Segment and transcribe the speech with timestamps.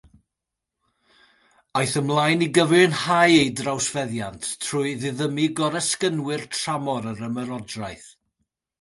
[1.81, 8.15] Aeth ymlaen i gyfiawnhau ei drawsfeddiant trwy ddiddymu goresgynwyr tramor yr Ymerodraeth.